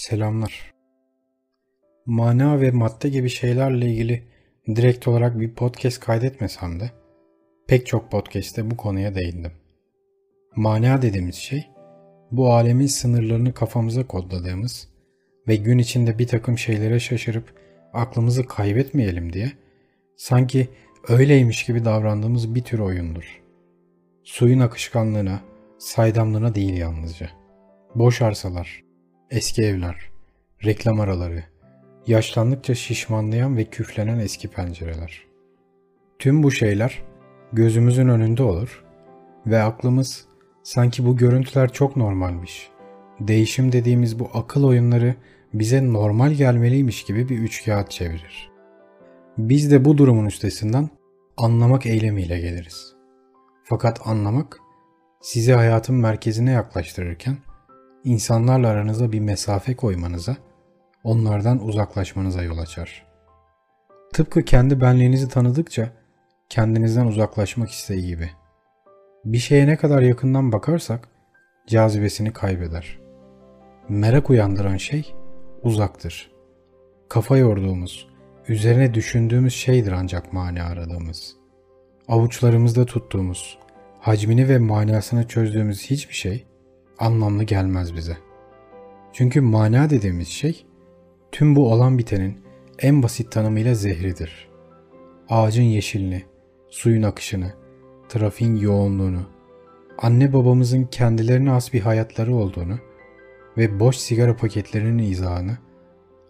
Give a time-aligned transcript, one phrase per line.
[0.00, 0.74] Selamlar.
[2.06, 4.22] Mana ve madde gibi şeylerle ilgili
[4.66, 6.90] direkt olarak bir podcast kaydetmesem de
[7.68, 9.52] pek çok podcast'te bu konuya değindim.
[10.56, 11.66] Mana dediğimiz şey
[12.30, 14.88] bu alemin sınırlarını kafamıza kodladığımız
[15.48, 17.54] ve gün içinde bir takım şeylere şaşırıp
[17.92, 19.52] aklımızı kaybetmeyelim diye
[20.16, 20.68] sanki
[21.08, 23.42] öyleymiş gibi davrandığımız bir tür oyundur.
[24.24, 25.40] Suyun akışkanlığına,
[25.78, 27.30] saydamlığına değil yalnızca.
[27.94, 28.89] Boş arsalar,
[29.30, 29.96] eski evler,
[30.64, 31.44] reklam araları,
[32.06, 35.24] yaşlandıkça şişmanlayan ve küflenen eski pencereler.
[36.18, 37.02] Tüm bu şeyler
[37.52, 38.84] gözümüzün önünde olur
[39.46, 40.24] ve aklımız
[40.62, 42.70] sanki bu görüntüler çok normalmiş.
[43.20, 45.14] Değişim dediğimiz bu akıl oyunları
[45.54, 48.50] bize normal gelmeliymiş gibi bir üçkağıt çevirir.
[49.38, 50.88] Biz de bu durumun üstesinden
[51.36, 52.94] anlamak eylemiyle geliriz.
[53.64, 54.58] Fakat anlamak
[55.20, 57.36] sizi hayatın merkezine yaklaştırırken
[58.04, 60.36] insanlarla aranıza bir mesafe koymanıza,
[61.04, 63.06] onlardan uzaklaşmanıza yol açar.
[64.12, 65.90] Tıpkı kendi benliğinizi tanıdıkça
[66.48, 68.30] kendinizden uzaklaşmak isteği gibi.
[69.24, 71.08] Bir şeye ne kadar yakından bakarsak
[71.66, 72.98] cazibesini kaybeder.
[73.88, 75.14] Merak uyandıran şey
[75.62, 76.30] uzaktır.
[77.08, 78.08] Kafa yorduğumuz,
[78.48, 81.36] üzerine düşündüğümüz şeydir ancak mani aradığımız.
[82.08, 83.58] Avuçlarımızda tuttuğumuz,
[84.00, 86.46] hacmini ve manasını çözdüğümüz hiçbir şey
[87.00, 88.16] anlamlı gelmez bize.
[89.12, 90.66] Çünkü mana dediğimiz şey
[91.32, 92.40] tüm bu olan bitenin
[92.78, 94.48] en basit tanımıyla zehridir.
[95.28, 96.24] Ağacın yeşilini,
[96.68, 97.52] suyun akışını,
[98.08, 99.22] trafiğin yoğunluğunu,
[99.98, 102.78] anne babamızın kendilerine az bir hayatları olduğunu
[103.56, 105.58] ve boş sigara paketlerinin izahını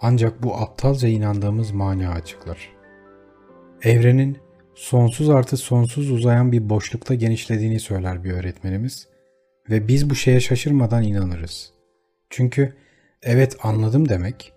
[0.00, 2.72] ancak bu aptalca inandığımız mana açıklar.
[3.82, 4.38] Evrenin
[4.74, 9.08] sonsuz artı sonsuz uzayan bir boşlukta genişlediğini söyler bir öğretmenimiz
[9.70, 11.72] ve biz bu şeye şaşırmadan inanırız.
[12.30, 12.76] Çünkü
[13.22, 14.52] evet anladım demek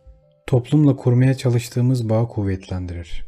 [0.48, 3.26] toplumla kurmaya çalıştığımız bağı kuvvetlendirir.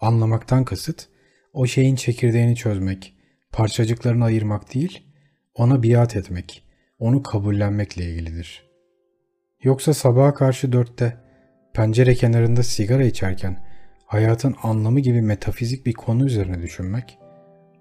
[0.00, 1.08] Anlamaktan kasıt
[1.52, 3.14] o şeyin çekirdeğini çözmek,
[3.52, 5.02] parçacıklarını ayırmak değil,
[5.54, 6.64] ona biat etmek,
[6.98, 8.66] onu kabullenmekle ilgilidir.
[9.62, 11.16] Yoksa sabaha karşı dörtte
[11.74, 13.66] pencere kenarında sigara içerken
[14.06, 17.18] hayatın anlamı gibi metafizik bir konu üzerine düşünmek,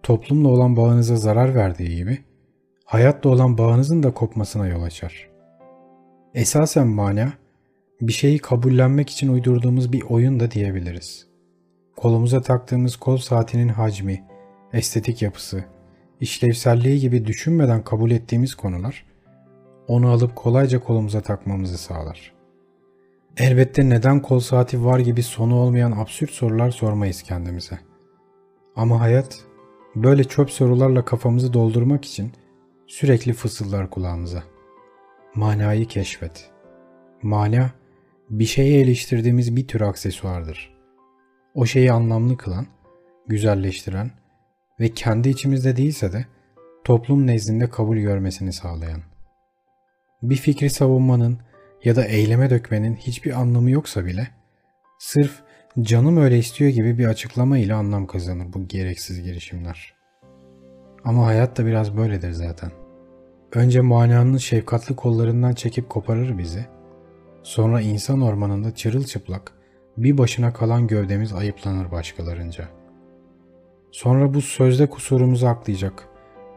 [0.03, 2.19] toplumla olan bağınıza zarar verdiği gibi,
[2.85, 5.29] hayatla olan bağınızın da kopmasına yol açar.
[6.33, 7.33] Esasen mana,
[8.01, 11.27] bir şeyi kabullenmek için uydurduğumuz bir oyun da diyebiliriz.
[11.95, 14.23] Kolumuza taktığımız kol saatinin hacmi,
[14.73, 15.63] estetik yapısı,
[16.21, 19.05] işlevselliği gibi düşünmeden kabul ettiğimiz konular,
[19.87, 22.33] onu alıp kolayca kolumuza takmamızı sağlar.
[23.37, 27.79] Elbette neden kol saati var gibi sonu olmayan absürt sorular sormayız kendimize.
[28.75, 29.39] Ama hayat
[29.95, 32.31] böyle çöp sorularla kafamızı doldurmak için
[32.87, 34.43] sürekli fısıldar kulağımıza.
[35.35, 36.51] Manayı keşfet.
[37.21, 37.71] Mana
[38.29, 40.75] bir şeyi eleştirdiğimiz bir tür aksesuardır.
[41.53, 42.67] O şeyi anlamlı kılan,
[43.27, 44.11] güzelleştiren
[44.79, 46.25] ve kendi içimizde değilse de
[46.83, 49.01] toplum nezdinde kabul görmesini sağlayan.
[50.21, 51.39] Bir fikri savunmanın
[51.83, 54.27] ya da eyleme dökmenin hiçbir anlamı yoksa bile
[54.99, 55.43] sırf
[55.81, 59.94] canım öyle istiyor gibi bir açıklama ile anlam kazanır bu gereksiz girişimler.
[61.05, 62.71] Ama hayat da biraz böyledir zaten.
[63.53, 66.65] Önce mananın şefkatli kollarından çekip koparır bizi.
[67.43, 69.51] Sonra insan ormanında çırılçıplak
[69.97, 72.67] bir başına kalan gövdemiz ayıplanır başkalarınca.
[73.91, 76.07] Sonra bu sözde kusurumuzu aklayacak,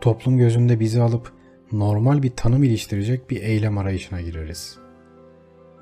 [0.01, 1.33] toplum gözünde bizi alıp
[1.73, 4.89] normal bir tanım iliştirecek bir eylem arayışına gireriz.''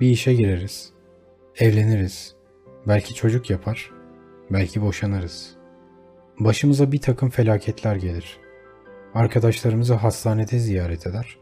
[0.01, 0.93] Bir işe gireriz.
[1.59, 2.35] Evleniriz.
[2.89, 3.91] Belki çocuk yapar.
[4.51, 5.57] Belki boşanırız.
[6.41, 8.39] Başımıza bir takım felaketler gelir.
[9.17, 11.37] Arkadaşlarımızı hastanede ziyaret eder.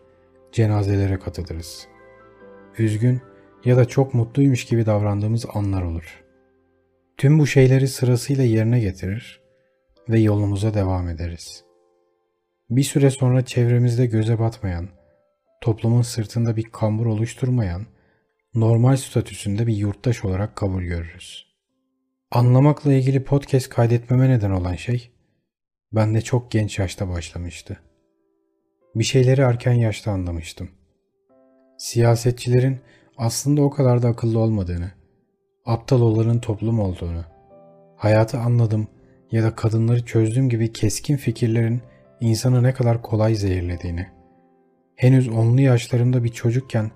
[0.52, 1.88] Cenazelere katılırız.
[2.78, 3.20] Üzgün
[3.64, 6.24] ya da çok mutluymuş gibi davrandığımız anlar olur.
[7.16, 9.40] Tüm bu şeyleri sırasıyla yerine getirir
[10.08, 11.64] ve yolumuza devam ederiz.
[12.70, 14.88] Bir süre sonra çevremizde göze batmayan,
[15.60, 17.86] toplumun sırtında bir kambur oluşturmayan
[18.54, 21.46] normal statüsünde bir yurttaş olarak kabul görürüz.
[22.30, 25.13] Anlamakla ilgili podcast kaydetmeme neden olan şey,
[25.94, 27.78] ben de çok genç yaşta başlamıştı.
[28.94, 30.70] Bir şeyleri erken yaşta anlamıştım.
[31.78, 32.78] Siyasetçilerin
[33.16, 34.90] aslında o kadar da akıllı olmadığını,
[35.64, 37.24] aptal olanın toplum olduğunu,
[37.96, 38.88] hayatı anladım
[39.30, 41.82] ya da kadınları çözdüğüm gibi keskin fikirlerin
[42.20, 44.06] insanı ne kadar kolay zehirlediğini,
[44.96, 46.90] henüz onlu yaşlarımda bir çocukken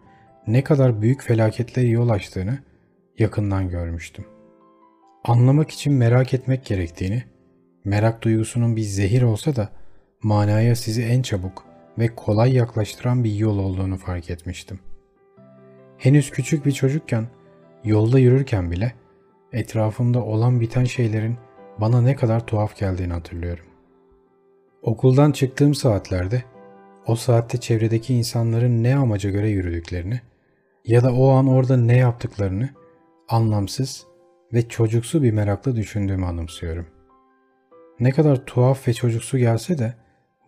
[0.46, 2.58] ne kadar büyük felaketlere yol açtığını
[3.18, 4.24] yakından görmüştüm.
[5.24, 7.24] Anlamak için merak etmek gerektiğini,
[7.88, 9.68] merak duygusunun bir zehir olsa da
[10.22, 11.64] manaya sizi en çabuk
[11.98, 14.80] ve kolay yaklaştıran bir yol olduğunu fark etmiştim.
[15.98, 17.26] Henüz küçük bir çocukken,
[17.84, 18.92] yolda yürürken bile
[19.52, 21.36] etrafımda olan biten şeylerin
[21.78, 23.64] bana ne kadar tuhaf geldiğini hatırlıyorum.
[24.82, 26.42] Okuldan çıktığım saatlerde
[27.06, 30.20] o saatte çevredeki insanların ne amaca göre yürüdüklerini
[30.84, 32.68] ya da o an orada ne yaptıklarını
[33.28, 34.06] anlamsız
[34.52, 36.86] ve çocuksu bir merakla düşündüğümü anımsıyorum.
[38.00, 39.94] Ne kadar tuhaf ve çocuksu gelse de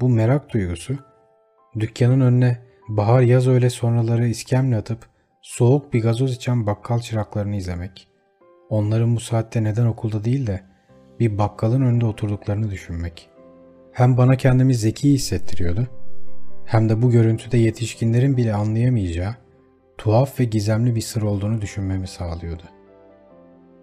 [0.01, 0.95] bu merak duygusu
[1.81, 2.59] dükkanın önüne
[2.89, 4.99] bahar yaz öyle sonraları iskemle atıp
[5.43, 8.09] soğuk bir gazoz içen bakkal çıraklarını izlemek,
[8.69, 10.61] onların bu saatte neden okulda değil de
[11.21, 13.31] bir bakkalın önünde oturduklarını düşünmek.
[13.93, 15.87] Hem bana kendimi zeki hissettiriyordu,
[16.65, 19.35] hem de bu görüntüde yetişkinlerin bile anlayamayacağı
[19.99, 22.63] tuhaf ve gizemli bir sır olduğunu düşünmemi sağlıyordu.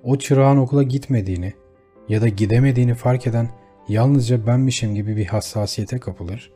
[0.04, 1.54] O çırağın okula gitmediğini
[2.10, 3.50] ya da gidemediğini fark eden
[3.88, 6.52] yalnızca benmişim gibi bir hassasiyete kapılır.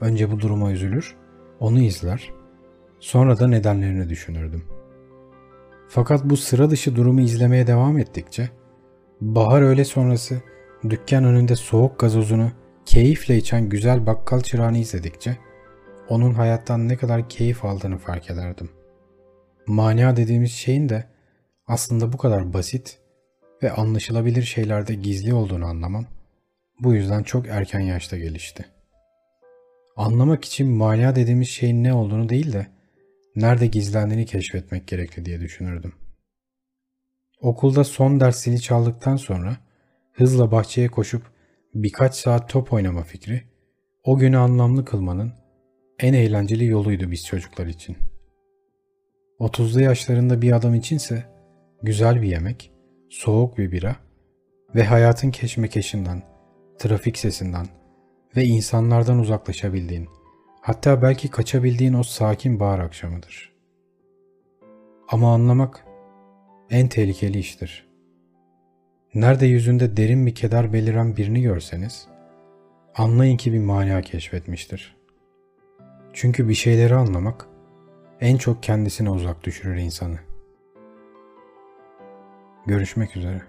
[0.00, 1.16] Önce bu duruma üzülür,
[1.60, 2.32] onu izler,
[3.00, 4.64] sonra da nedenlerini düşünürdüm.
[5.88, 8.50] Fakat bu sıra dışı durumu izlemeye devam ettikçe,
[9.20, 10.42] bahar öğle sonrası
[10.90, 12.50] dükkan önünde soğuk gazozunu
[12.84, 15.36] keyifle içen güzel bakkal çırağını izledikçe,
[16.08, 18.70] onun hayattan ne kadar keyif aldığını fark ederdim.
[19.66, 21.04] Mania dediğimiz şeyin de
[21.66, 22.98] aslında bu kadar basit
[23.62, 26.06] ve anlaşılabilir şeylerde gizli olduğunu anlamam
[26.80, 28.64] bu yüzden çok erken yaşta gelişti.
[29.96, 32.66] Anlamak için mania dediğimiz şeyin ne olduğunu değil de
[33.36, 35.92] nerede gizlendiğini keşfetmek gerekli diye düşünürdüm.
[37.40, 39.56] Okulda son ders zili çaldıktan sonra
[40.12, 41.22] hızla bahçeye koşup
[41.74, 43.42] birkaç saat top oynama fikri
[44.04, 45.32] o günü anlamlı kılmanın
[45.98, 47.96] en eğlenceli yoluydu biz çocuklar için.
[49.40, 51.24] 30'lu yaşlarında bir adam içinse
[51.82, 52.72] güzel bir yemek,
[53.08, 53.96] soğuk bir bira
[54.74, 56.22] ve hayatın keşmekeşinden,
[56.78, 57.66] trafik sesinden
[58.36, 60.08] ve insanlardan uzaklaşabildiğin,
[60.60, 63.52] hatta belki kaçabildiğin o sakin bahar akşamıdır.
[65.08, 65.84] Ama anlamak
[66.70, 67.88] en tehlikeli iştir.
[69.14, 72.06] Nerede yüzünde derin bir keder beliren birini görseniz,
[72.94, 74.96] anlayın ki bir mania keşfetmiştir.
[76.12, 77.46] Çünkü bir şeyleri anlamak
[78.20, 80.27] en çok kendisine uzak düşürür insanı.
[82.68, 83.42] Görüşmek üzere.